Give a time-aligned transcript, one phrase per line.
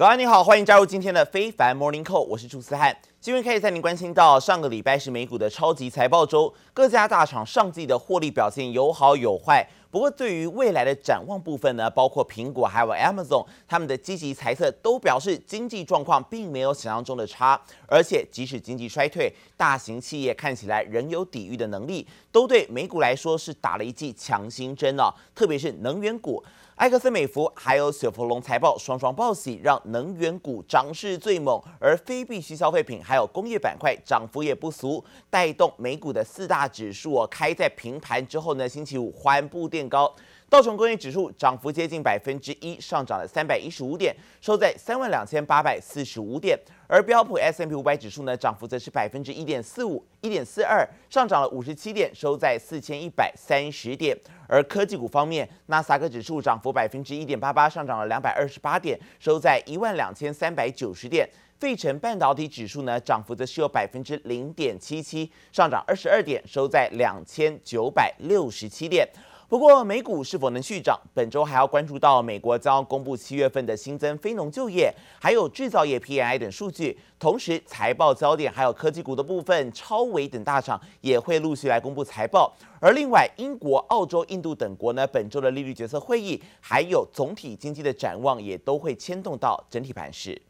[0.00, 2.96] 早安，你好，欢迎加入今天的非凡 Morning Call，我是朱思翰。
[3.20, 9.68] 今天可以带您关心到，上个礼拜是美股的超级财报周，各家大厂上季的获利表现有好有坏。
[9.90, 26.42] 不过，对于未来的展望部分呢，包括苹果还有 Amazon，他们的积极财测都表示经济状况并没有想象中的差，而且即使经济衰退，大型企业看起来仍有抵御的能力，都对美股来说是打了一剂强心针哦，特别是能源股。
[26.80, 40.10] 埃克森美孚还有雪佛龙财报双双报喜，让能源股涨势最猛，而非必需消费品还有工业板块涨幅也不俗，带动美股的四大指数哦，开在平盘之后呢，星期五缓步垫高。
[40.50, 46.58] 道琼工业指数涨幅接近百分之一，上涨了三百一十五点，收在三万两千八百四十五点。
[46.88, 54.18] 而标普 S M P 五百指数呢，涨幅则是百分之一点四五，一点四二，上涨了五十七点，收在四千一百三十点。
[54.48, 61.30] 而科技股方面，纳斯达克指数涨幅百分之一点八八，上涨了两百二十八点，收在一万两千三百九十点。
[61.60, 69.06] 费城半导体指数呢，涨幅则是有百分之零点七七，上涨二十二点，收在两千九百六十七点。
[69.50, 70.96] 不过，美股是否能续涨？
[71.12, 76.96] 本周还要关注到美国将公布七月份的新增非农就业，还有制造业 PMI 等数据。
[77.18, 82.56] 同时，财报焦点还有科技股的部分，超微等大厂也会陆续来公布财报。
[82.80, 90.40] 而另外，英国、澳洲、印度等国呢，本周的利率决策会议，还有总体经济的展望，也都会牵动到整体盘势。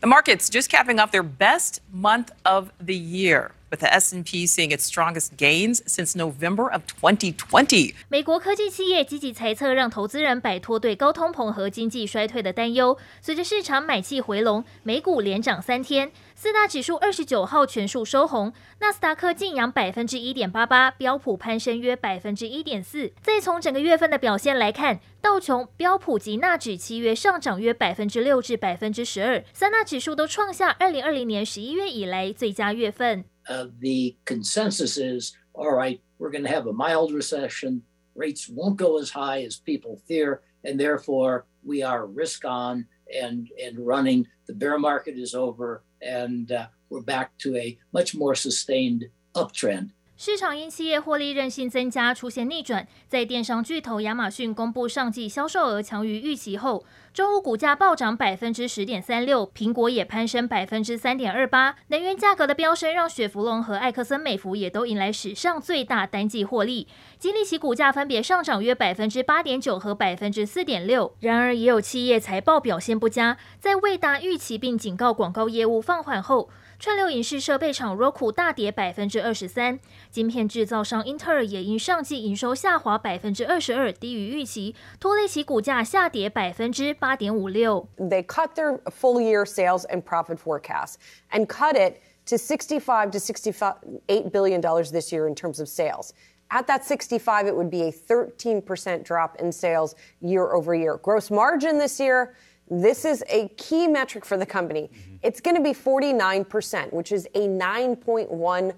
[0.00, 3.52] The markets just capping off their best month of the year.
[3.70, 7.94] With the S&P seeing its strongest gains since November of 2020。
[8.08, 12.98] 美国科技企业积极财测，让投资人摆脱对高通膨和经济衰退的担忧。
[13.22, 23.13] 随着市场买气回笼，美股连涨三天， 四大指数二十九号全数收红，纳斯达克劲扬百分之一点八八，标普攀升约百分之一点四。
[23.21, 33.23] 再从整个月份的表现来看，道琼、标普及纳指七月上涨约百分之六至百分之十二，三大指数都创下二零二零年十一月以来最佳月份。
[33.47, 37.83] Uh, the consensus is, all right, we're going to have a mild recession.
[38.13, 43.48] Rates won't go as high as people fear, and therefore we are risk on and
[43.58, 44.26] and running.
[44.46, 49.90] The bear market is over, and uh, we're back to a much more sustained uptrend.
[50.16, 56.84] 市场因企业获利韧性增加出现逆转，在电商巨头亚马逊公布上季销售额强于预期后，
[57.15, 61.77] 周五股价暴涨百分之十点三六，苹果也攀升百分之三点二八。
[61.87, 71.15] 能源价格的飙升让雪佛龙和艾克森美孚也都迎来史上最大单季获利，激励其股价分别上涨约百分之八点九和百分之四点六。
[71.21, 76.49] 然而，也有企业财报表现不佳，在未达预期并警告广告业务放缓后。
[76.77, 79.79] 串流影视设备厂 Roku 大跌百分之二十三，
[80.11, 87.86] 晶片制造商英特尔也因上季营收下滑百分之二十二，低于预期，拖累其股价下跌百分之八点五六。
[87.98, 90.98] They cut their full year sales and profit forecast
[91.32, 96.12] and cut it to sixty-five to sixty-eight billion dollars this year in terms of sales.
[96.50, 100.96] At that sixty-five, it would be a thirteen percent drop in sales year over year.
[100.96, 102.34] Gross margin this year.
[102.70, 104.90] This is a key metric for the company.
[105.22, 108.72] It's going to be 49%, which is a 9.1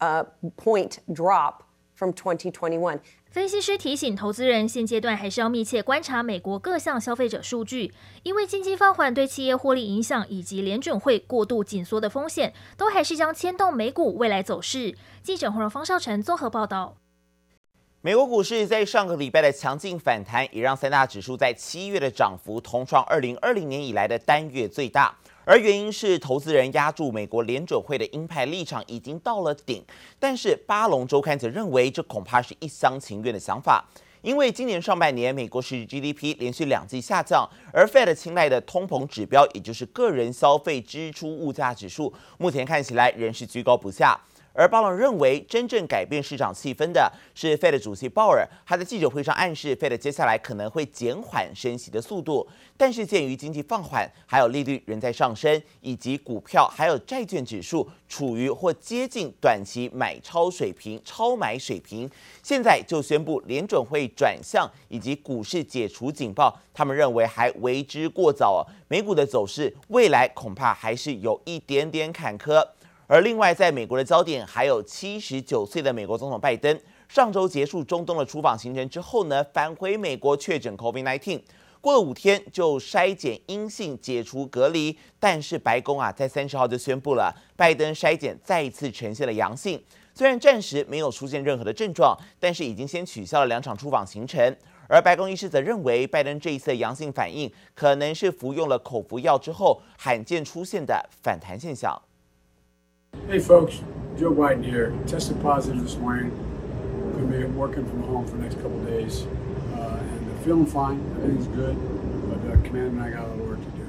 [0.00, 0.24] uh,
[0.56, 3.00] point drop from 2021.
[3.31, 14.95] 分析师提醒投资人，现阶段还是要密切观察美国各项消费者数据，因为经济放缓对企业获利影响以及联准会过度紧缩的风险，都还是将牵动美股未来走势。
[15.21, 16.97] 记者黄荣方少成综合报道。
[18.01, 25.15] 美国股市在上个礼拜的强劲反弹，也让三大指数在七月的涨幅同创二零二零年以来的单月最大。
[25.49, 29.83] 而原因是投资人压住美国联准会的鹰派立场已经到了顶，
[30.19, 33.83] 但是巴龙周刊则认为这恐怕是一厢情愿的想法，
[34.21, 44.21] 因为今年上半年美国实际 GDP 连续两季下降，而 Fed 青睐的通膨指标，也就是个人消费支出物价指数，目前看起来仍是居高不下。
[44.53, 52.47] 而鲍尔认为，真正改变市场气氛的是 Fed 主席鲍尔，他在记者会上暗示，Fed 接下来可能会减缓升息的速度。
[52.75, 62.09] 但是鉴于经济放缓，还有利率仍在上升，以及股票还有债券指数处于或接近短期买超水平、超买水平，
[62.41, 68.65] 现在就宣布联准会转向以及股市解除警报，他们认为还为之过早。
[68.87, 72.65] 美股的走势未来恐怕还是有一点点坎坷。
[73.11, 81.41] 而另外，在美国的焦点还有七十九岁的美国总统拜登，上周结束中东的出访行程之后呢，返回美国确诊 COVID-19，
[81.81, 89.83] 过了五天就筛检阴性解除隔离，但是白宫啊在三十号就宣布了，拜登筛检再一次呈现了阳性，
[90.13, 94.55] 虽然暂时没有出现任何的症状，但是已经先取消了两场出访行程。
[94.87, 101.99] 而白宫医师则认为，拜登这一次的阳性反应可能是服用了口服药之后罕见出现的反弹现象。
[103.13, 103.81] Hey folks,
[104.17, 104.93] Joe Biden here.
[105.05, 106.31] Tested positive this morning.
[107.13, 109.25] Gonna be working from home for the next couple days.
[109.75, 110.99] Uh, and feeling fine.
[111.21, 111.75] Everything's good.
[112.29, 113.85] But uh, Commander and I got a lot of work to do.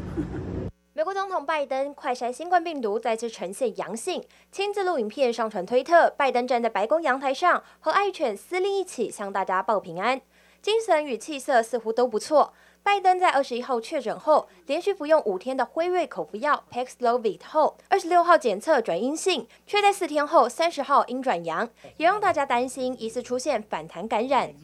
[0.92, 4.22] 美国总统拜登快筛新冠病毒再次呈现阳性，
[4.52, 6.12] 亲自录影片上传推特。
[6.18, 10.20] 拜登站在白宫阳台上，和爱犬司令一起向大家报平安，
[10.62, 12.52] 精神与气色似乎都不错。
[12.82, 21.68] 拜登在二十一号确诊后，连续服用五天的辉瑞口服药 Paxlovid 后，二十六号检测转阴性，却在四天后三十号阴转阳，
[21.98, 24.54] 也让大家担心疑似出现反弹感染。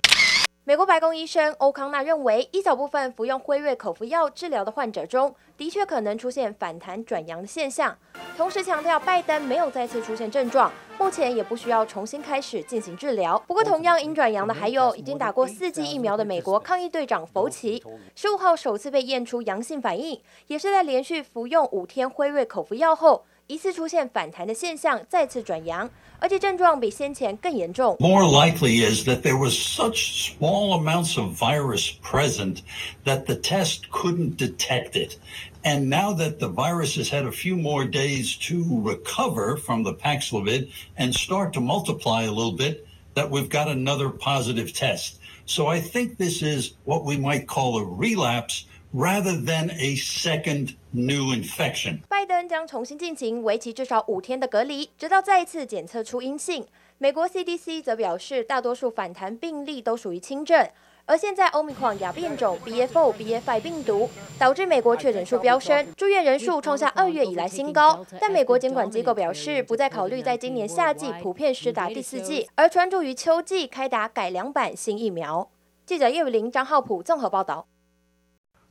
[0.69, 7.97] 美国白宫医生欧康纳认为，一小部分服用辉瑞口服药治疗的患者中，的确可能出现反弹转阳的现象。
[8.37, 13.39] 同时强调，拜登没有再次出现症状，目前也不需要重新开始进行治疗。
[13.47, 17.81] 不过，同样因转阳的还有已经打过四剂疫苗的美国抗疫队长福奇，
[18.17, 25.90] 十五号首次被验出阳性反应，也是在连续服用五天辉瑞口服药后，疑似出现反弹的现象，再次转阳。
[26.20, 27.98] 而且症状比先前更严重。
[28.00, 32.62] More likely is that there was such small amounts of virus present
[33.06, 35.18] that the test couldn't detect it.
[35.64, 39.96] And now that the virus has had a few more days to recover from the
[39.96, 42.86] Paxlovid and start to multiply a little bit,
[43.16, 45.20] that we've got another positive test.
[45.46, 48.66] So I think this is what we might call a relapse
[48.97, 51.99] Rather than a second new infection.
[52.09, 56.67] 拜登将重新进行为期至少五天的隔离，直到再一次检测出阴性。
[56.97, 60.67] 美国 CDC 则表示，大多数反弹病例都属于轻症。
[61.05, 64.11] 而现在欧米狂亚变种 B.fo、b f i 病毒
[64.41, 68.05] 导致美国确诊数飙升，住院人数创下二月以来新高。
[68.19, 75.49] 但美国监管机构表示，不再考虑在今年夏季普遍施打第四剂，而专注于秋季开打改良版新疫苗。
[75.85, 77.69] 记者叶宇玲、张浩普综合报道。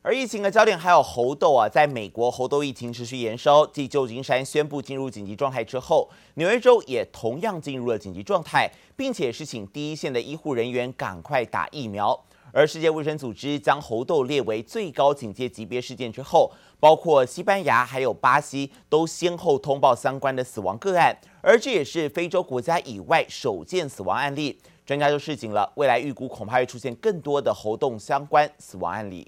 [0.07, 12.23] 而疫情的焦点还有猴痘啊，在美国猴痘疫情持续延烧，继旧金山宣布进入紧急状态之后，纽约州也同样进入了紧急状态，并且是请第一线的医护人员赶快打疫苗。
[12.51, 24.59] 而世界卫生组织将猴痘列为最高警戒级别事件之后，包括西班牙还有巴西都先后通报相关的死亡个案，而这也是非洲国家以外首见死亡案例。
[24.85, 29.27] 专家就示警了，未来预估恐怕会出现更多的猴痘相关死亡案例。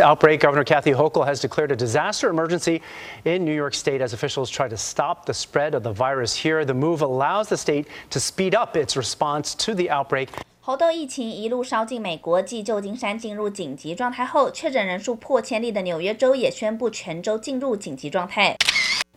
[0.00, 2.82] outbreak, Governor Kathy Hochul has declared a disaster emergency
[3.24, 6.64] in New York State as officials try to stop the spread of the virus here.
[6.64, 10.28] The move allows the state to speed up its response to the outbreak.
[10.60, 18.54] 猴痘疫情一路烧进美国，继旧金山进入紧急状态后，确诊人数破千例的纽约州也宣布全州进入紧急状态。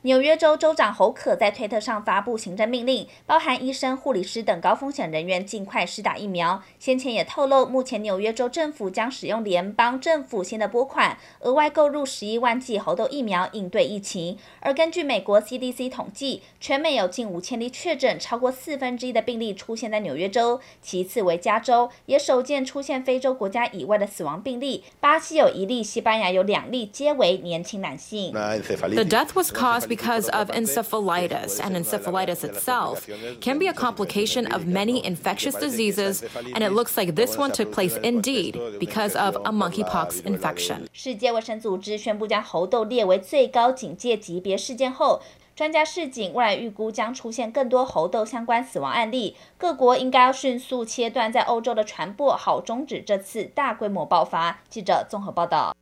[0.07, 6.63] 纽约州州长侯可在推特上发布行政命令，包含医生、护理师等高风险人员尽快施打疫苗。
[6.79, 14.39] 先前也透露，目前纽约州政府将使用联邦政府新的拨款，额外购入十一万剂猴痘疫苗应对疫情。
[14.61, 24.85] 而根据美国 CDC 统计，全美有近五千例确诊，超过四分之一的病例出现在纽约州，其次为加州，也首见出现非洲国家以外的死亡病例。
[25.01, 28.31] 巴西有一例，西班牙有两例，皆为年轻男性。
[28.31, 33.08] The death was caused because of encephalitis, and encephalitis itself
[33.40, 36.24] can be a complication of many infectious diseases,
[36.54, 40.88] and it looks like this one took place indeed because of a monkeypox infection.
[40.94, 45.22] 世界卫生组织宣布将猴痘列为最高警戒级别事件后，
[45.56, 54.62] 专家示警，未来预估将出现更多猴痘相关死亡案例，各国应该要迅速切断在欧洲的传播，好终止这次大规模爆发。
[54.70, 55.76] 记者综合报道。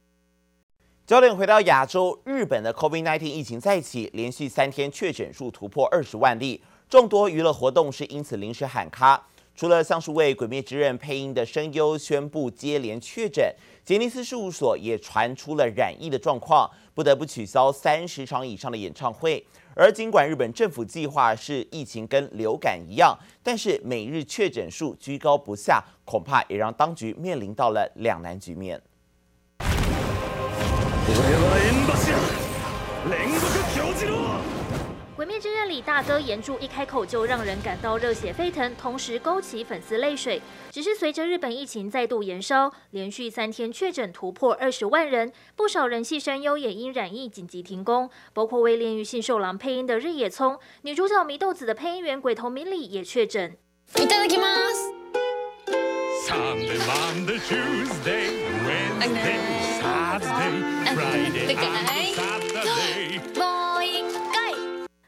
[1.06, 9.22] 焦点回到亚洲，日本的 COVID-19 疫情再起，连续三天确诊数突破二十万例，众多娱乐活动是因此临时喊卡。
[9.54, 19.46] 除了像是为《鬼灭之刃》配音的声优宣布接连确诊，杰尼斯事务所也传出了染疫的状况，不得不取消三十场以上的演唱会。
[19.76, 28.80] 而尽管日本政府计划是疫情跟流感一样，但是每日确诊数居高不下，恐怕也让当局面临到了两难局面。
[35.15, 40.41] 鬼灭之刃里大哥炎柱一开口就让人感到热血沸腾，同时勾起粉丝泪水。
[40.71, 53.57] 只是随着日本疫情再度延烧，连续三天确诊突破二十万人，不少人气声优也因染疫紧急停工，包括为《炼狱杏寿郎》配音的日野聪，女主角祢豆子的配音员鬼头明里也确诊。
[53.95, 54.93] いただきます。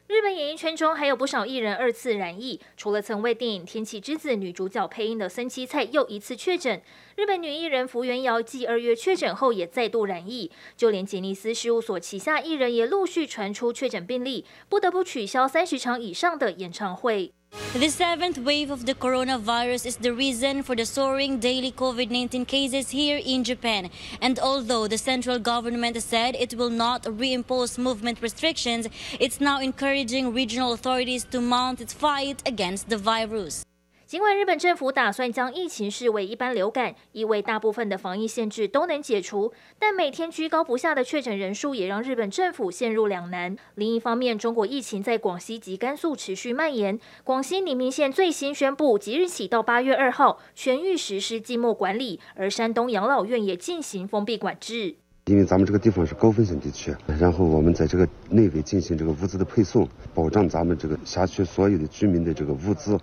[0.07, 6.81] 日本演艺圈中还有不少艺人二次染疫，除了曾为电影《天气之子》女主角配音的森七菜又一次确诊，
[7.15, 17.31] 日本女艺人福原遥继二月确诊后也再度染疫，就连杰尼斯事务所旗下艺人也陆续传出确诊病例，不得不取消三十场以上的演唱会。
[17.73, 23.19] The seventh wave of the coronavirus is the reason for the soaring daily COVID-19 cases here
[23.23, 23.91] in Japan.
[24.21, 28.87] And although the central government said it will not reimpose movement restrictions,
[29.19, 33.66] it's now encouraging regional authorities to mount its fight against the virus.
[34.07, 43.53] 尽管日本政府打算将疫情视为一般流感，意味大部分的防疫限制都能解除，但每天居高不下的确诊人数也让日本政府陷入两难。
[43.75, 46.97] 另一方面，中国疫情在广西及甘肃持续蔓延。
[47.25, 54.95] 广西宁明县最新宣布，即日起到八月二号，全域实施静默管理，而山东养老院也进行封闭管制。
[55.25, 62.97] 因为咱们这个地方是高风险地区，然后我们在这个内围进行这个物资的配送，保障咱们这个辖区所有的居民的这个物资。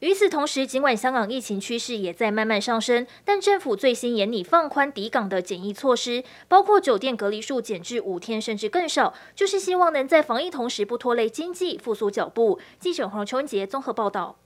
[0.00, 12.60] 与此同时，尽管香港疫情趋势也在慢慢上升，但政府最新严拟放宽抵港的检疫措施，包括酒店隔离数减至五天甚至更少，就是希望能在防疫同时不拖累经济复苏脚步。
[12.78, 14.36] 记者黄秋杰综合报道。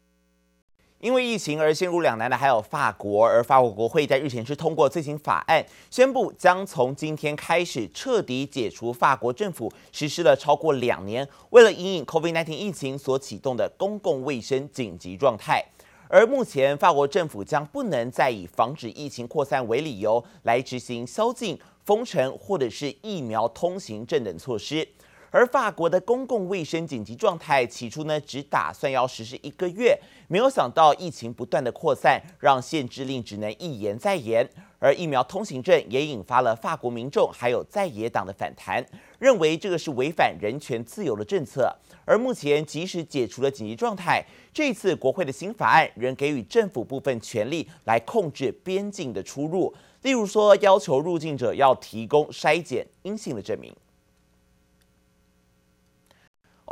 [1.02, 15.60] 因为疫情而陷入两难的还有法国，而法国国会在日前是通过最新法案，宣布将从今天开始彻底解除法国政府实施了超过两年为了因应 COVID-19 疫情所启动的公共卫生紧急状态。
[16.06, 24.86] 而目前法国政府将不能再以防止疫情扩散为理由来执行宵禁、封城或者是疫苗通行证等措施。
[25.32, 29.98] 而法国的公共卫生紧急状态起初呢，只打算要实施一个月，
[30.28, 34.46] 没有想到疫情不断的扩散，让限制令只能一延再延。
[34.78, 38.84] 而疫苗通行证也引发了法国民众还有在野党的反弹，
[39.18, 41.74] 认为这个是违反人权自由的政策。
[42.04, 44.22] 而目前即使解除了紧急状态，
[44.52, 49.72] 这次国会的新法案仍给予政府部分权力来控制边境的出入，
[50.02, 53.74] 例如说要求入境者要提供筛检阴性的证明。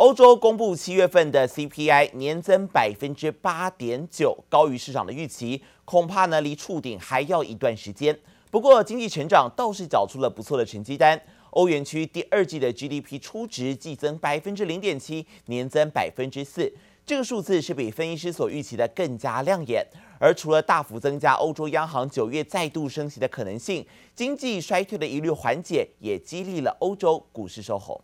[0.01, 8.19] 欧洲公布七月份的 CPI 年增百分之八点九，高于市场的预期，恐怕呢离触顶还要一段时间。
[8.51, 16.73] 不过经济成长倒是缴出了不错的成绩单，欧元区第二季的 GDP 初值季增百分之零点七，年增百分之四，
[17.05, 19.87] 这个数字是比分析师所预期的更加亮眼。
[20.19, 28.01] 而除了大幅增加欧洲央行九月再度升息的可能性，经济衰退的疑虑缓解，也激励了欧洲股市收红。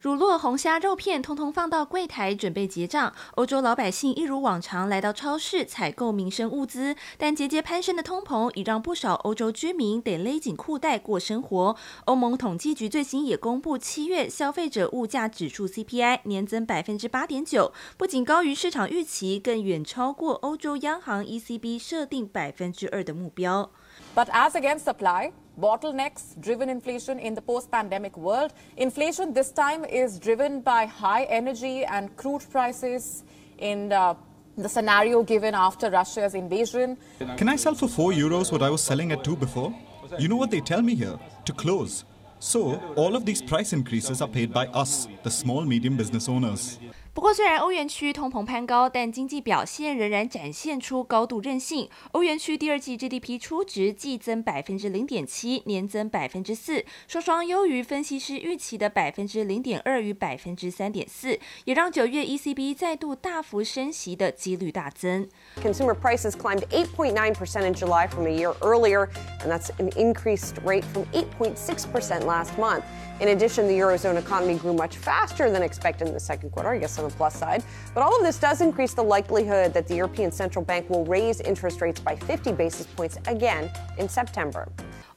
[0.00, 3.12] 乳酪、红虾、肉片，通通放到柜台准备结账。
[3.34, 11.74] 欧洲老百姓一如往常来到超市采购民生物资，但节节攀升的通膨已让不少欧洲居民得勒紧裤带过生活。
[12.04, 23.72] 欧盟统计局最新也公布，七月消费者物价指数 CPI 年增百分之八点九，不仅高于市场预期，更远超过欧洲央行 ECB 设定百分之二的目标。
[24.14, 28.52] But as against supply, bottlenecks driven inflation in the post-pandemic world.
[28.76, 33.24] Inflation this time is driven by high energy and crude prices
[33.58, 34.14] in uh,
[34.56, 36.96] the scenario given after Russia's invasion.
[37.36, 39.74] Can I sell for 4 euros what I was selling at 2 before?
[40.18, 41.18] You know what they tell me here?
[41.44, 42.04] To close.
[42.40, 46.78] So, all of these price increases are paid by us, the small medium business owners.
[47.18, 51.90] 不过，虽然欧元区通膨攀高，但经济表现仍然展现出高度韧性。
[52.12, 65.28] 欧元区第二季 GDP 初值季增百分之零点七，年增百分之四，双双优于分析师预期的百分之零点二与百分之三点四，也让九月 ECB 再度大幅升息的几率大增。
[65.60, 69.08] Consumer prices climbed 8.9% in July from a year earlier,
[69.42, 72.84] and that's an increased rate from 8.6% last month.
[73.19, 76.79] In addition, the Eurozone economy grew much faster than expected in the second quarter, I
[76.79, 77.61] guess on the plus side.
[77.93, 81.39] But all of this does increase the likelihood that the European Central Bank will raise
[81.41, 84.67] interest rates by 50 basis points again in September.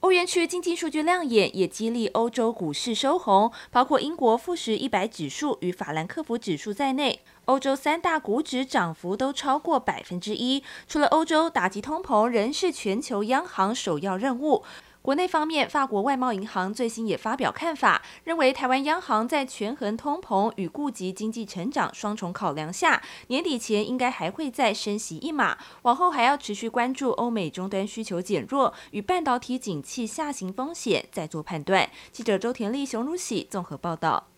[0.00, 10.62] 欧元区经济数据亮眼，也激励欧洲股市收红，包括英国富时一百指数与法兰克福指数在内，欧洲三大股指涨幅都超过百分之一。
[10.86, 14.62] 除了欧洲，打击通膨仍是全球央行首要任务。
[15.01, 31.89] 国内方面，法国外贸银行最新也发表看法，认为台湾央行在权衡通膨与顾及经济成长双重考量下，年底前应该还会再升息一码，往后还要持续关注欧美终端需求减弱与半导体景气下行风险，再做判断。
[32.11, 34.30] 记者周田丽、熊如喜综合报道。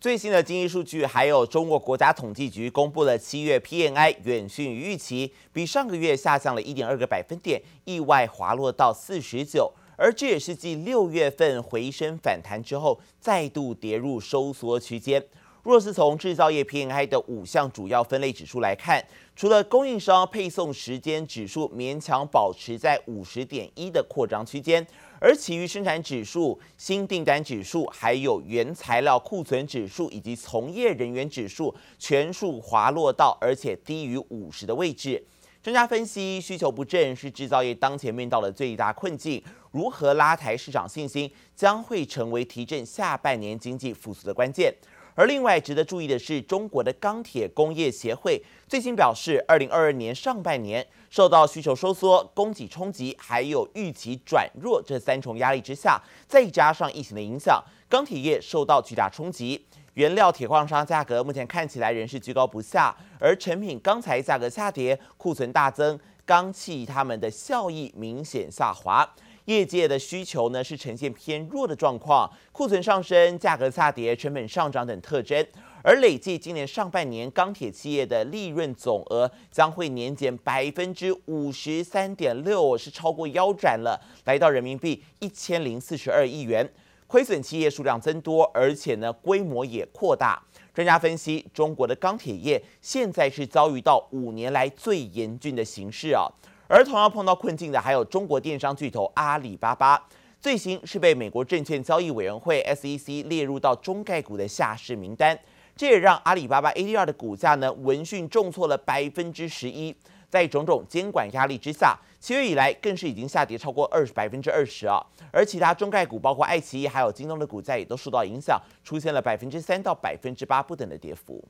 [0.00, 15.22] 最新的经济数据，还有中国国家统计局公布了七月 PMI 远逊于预期，比上个月下降了一点二个百分点，意外滑落到四十九，而这也是继六月份回升反弹之后，再度跌入收缩区间。
[15.62, 19.04] 若是从制造业 PMI 的五项主要分类指数来看，
[19.36, 24.86] 除了供应商配送时间指数勉强保持在五十点一的扩张区间，
[25.20, 35.22] 而其余生产指数、新订单指数、还有原材料库存指数以及从业人员指数全数滑落到而且低于五十的位置。
[35.62, 44.74] 专家分析，需求不振是制造业当前面到的最大困境，如何拉抬市场信心，将会成为提振下半年经济复苏的关键。
[45.14, 59.66] 而另外值得注意的是，中国的钢铁工业协会最新表示，二零二二年上半年受到需求收缩、供给冲击，还有预期转弱这三重压力之下，再加上疫情的影响，钢铁业受到巨大冲击。
[59.94, 69.06] 原料铁矿砂价格目前看起来仍是居高不下，而成品钢材价格下跌，库存大增，钢企他们的效益明显下滑。
[69.50, 75.44] 业界的需求呢是呈现偏弱的状况，库存上升、价格下跌、成本上涨等特征。
[75.82, 86.68] 而累计今年上半年钢铁企业的利润总额将会年减百分之五十三点六，是超过腰斩了，来到人民币一千零四十二亿元。
[87.08, 90.40] 亏损企业数量增多，而且呢规模也扩大。
[90.72, 96.30] 专家分析，中国的钢铁业现在是遭遇到五年来最严峻的形势啊。
[96.72, 100.00] 而同样碰到困境的还有中国电商巨头阿里巴巴，
[100.40, 105.36] 最新是被美国证券交易委员会 SEC 列入到中概股的下市名单，
[105.74, 109.92] 这也让阿里巴巴 ADR 的股价呢闻讯重挫了百分之十一。
[110.28, 115.04] 在种种监管压力之下，七月以来更是已经下跌超过二十百分之二十啊。
[115.32, 121.44] 而其他中概股，包括爱奇艺还有京东的股价也都受到影响，出现了百分之三到百分之八不等的跌幅。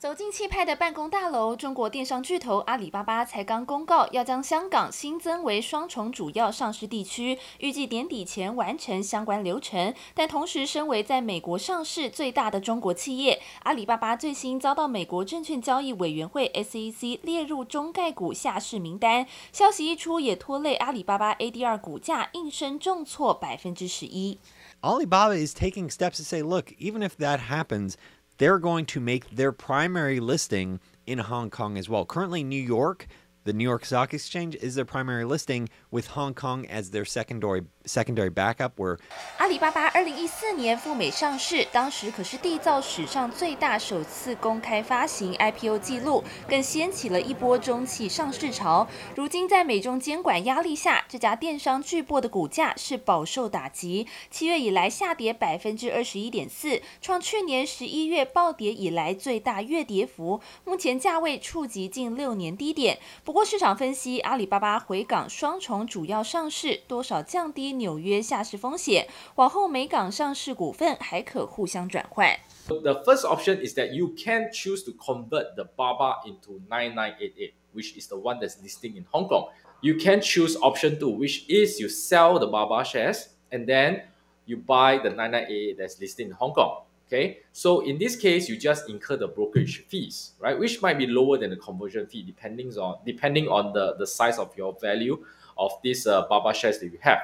[0.00, 9.92] 走进气派的办公大楼，中国电商巨头阿里巴巴才刚公告要将香港新增为双重主要上市地区，预计年底前完成相关流程。
[10.14, 19.26] 但同时，身为在美国上市最大的中国企业，阿里巴巴最新遭到美国证券交易委员会 SEC 列入中概股下市名单。
[19.52, 24.38] 消息一出，也拖累阿里巴巴 ADR 股价应声重挫百分之十一。
[24.80, 27.96] Alibaba is taking steps to say, look, even if that happens.
[28.40, 32.06] They're going to make their primary listing in Hong Kong as well.
[32.06, 33.06] Currently, New York,
[33.44, 37.64] the New York Stock Exchange, is their primary listing, with Hong Kong as their secondary
[37.84, 38.72] secondary backup.
[38.76, 38.98] were.
[39.38, 48.86] 阿里巴巴二零一四年赴美上市，当时可是缔造史上最大首次公开发行 IPO 记录，更掀起了一波中企上市潮。
[49.16, 62.98] 如今在美中监管压力下，这家电商巨擘的股价是饱受打击，七月以来下跌百分之二十一点四，创去年十一月暴跌以来最大月跌幅，目前价位触及近六年低点。
[63.24, 67.70] 不过市场分析，阿里巴巴回港双重主要上市，多少降低。
[67.79, 72.37] 纽约下市风险，往后美港上市股份还可互相转换。
[72.67, 78.07] The first option is that you can choose to convert the BABA into 9988, which is
[78.07, 79.49] the one that's listing in Hong Kong.
[79.81, 84.01] You can choose option two, which is you sell the BABA shares and then
[84.45, 86.81] you buy the 9988 that's listed in Hong Kong.
[87.07, 90.57] Okay, so in this case, you just incur the brokerage fees, right?
[90.57, 94.39] Which might be lower than the conversion fee, depending on depending on the the size
[94.39, 95.23] of your value
[95.55, 97.19] of this uh, BABA shares that you have.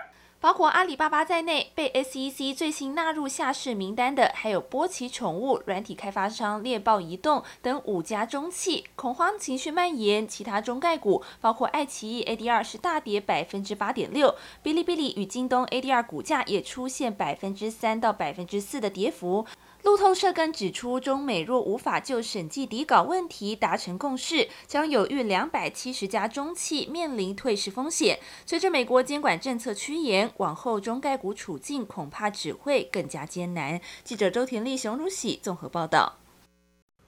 [0.46, 8.84] 包括阿里巴巴在内，被 SEC 最新纳入下市名单的，还有波奇宠物、软体开发商猎豹移动等五家中企。
[8.94, 19.44] 恐慌情绪蔓延，其他中概股包括爱奇艺 ADR 是大跌百分之八点六，哔哩哔哩与京东 ADR 股价也出现百分之三到百分之四的跌幅。
[19.86, 28.18] 路透社更指出，中美若无法就审计底稿问题达成共识，将有逾两百七十家中企面临退市风险。
[28.44, 33.80] 随着美国监管政策趋严，往后中概股处境恐怕只会更加艰难。
[34.02, 36.14] 记者周田丽、熊如喜综合报道。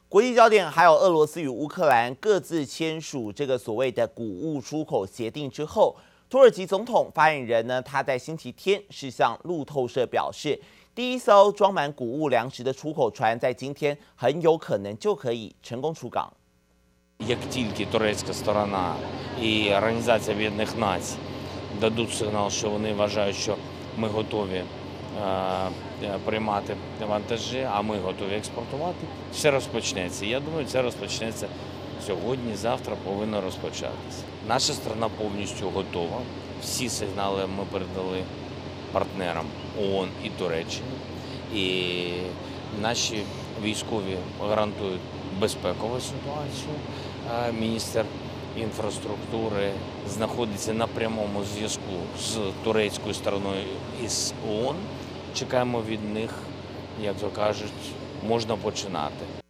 [0.09, 5.97] 国际焦点还有俄罗斯与乌克兰各自签署这个所谓的谷物出口协定之后，
[6.31, 10.61] 土耳其总统发言人呢，他在星期天是向路透社表示。
[10.98, 16.32] 第一艘装满谷物粮食的出口船在今天很有可能就可以成功出港。
[38.94, 39.46] партнерам
[39.81, 40.89] ООН і Туреччини.
[41.55, 41.87] І
[42.83, 43.23] наші
[43.63, 44.17] військові
[44.49, 45.01] гарантують
[45.41, 46.75] безпекову ситуацію.
[47.61, 48.05] Міністр
[48.57, 49.73] інфраструктури
[50.09, 53.63] знаходиться на прямому зв'язку з турецькою стороною
[54.05, 54.77] і з ООН.
[55.35, 56.35] Чекаємо від них,
[57.03, 57.93] як то кажуть,
[58.29, 59.48] можна починати.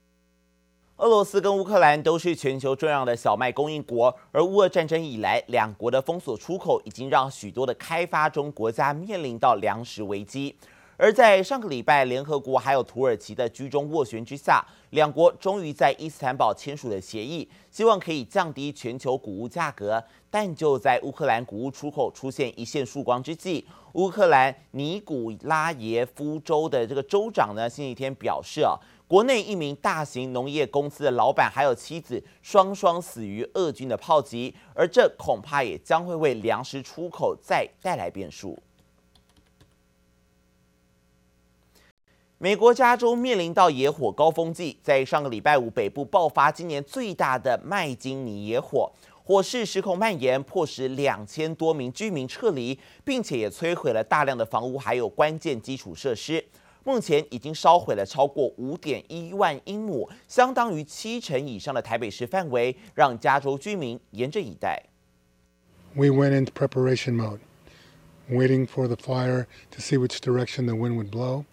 [0.98, 10.56] 俄罗斯跟乌克兰都是全球重要的小麦供应国，而乌俄战争以来，两国的封锁出口已经让许多的开发中国家面临到粮食危机。
[10.96, 20.02] 而在上个礼拜，联合国还有土耳其的居中斡旋之下，两国终于在伊斯坦堡签署了协议，希望可以降低全球谷物价格。
[20.28, 28.74] 但就在乌克兰谷物出口出现一线曙光之际，乌克兰尼古拉耶夫州的这个州长呢，星期天表示啊，
[29.08, 38.58] 国内一名大型农业公司的老板还有妻子双双死于俄军的炮击，而这恐怕也将会为粮食出口再带来变数。
[42.36, 48.92] 美国加州面临到野火高峰季，在上个礼拜五北部爆发今年最大的麦金尼野火，
[49.24, 56.44] 火势失控蔓延，迫使两千多名居民撤离，并且也摧毁了大量的房屋还有关键基础设施。
[56.83, 64.83] 目前已经烧毁了超过五点一万英亩，相当于七成以上的台北市范围，让加州居民严阵以待。
[65.95, 67.39] We went into preparation mode,
[68.29, 71.45] waiting for the fire to see which direction the wind would blow.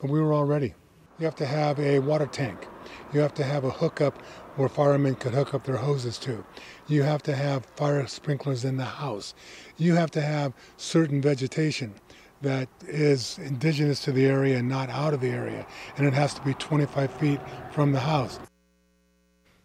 [0.00, 0.74] But we were all ready.
[1.18, 2.68] You have to have a water tank.
[3.12, 4.14] You have to have a hookup
[4.56, 6.44] where firemen could hook up their hoses to.
[6.86, 9.34] You have to have fire sprinklers in the house.
[9.76, 11.94] You have to have certain vegetation
[12.43, 15.65] That is indigenous to the area and not out of the area.
[15.97, 17.39] And it has to be 25 feet
[17.71, 18.37] from the house.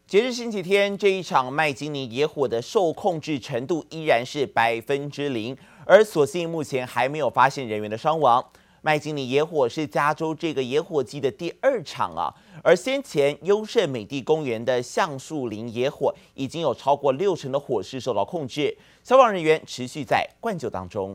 [0.06, 8.42] 截至星期天，这一场麦金尼野火的受控制程度依然是百分之零，而所幸目前还没有发现人员的伤亡。
[8.80, 21.14] 麦金尼野火是加州这个野火季的第二场啊，而先前优胜美地公园的橡树林野火已经有超过六成的火势受到控制，消防人员持续在灌救当中。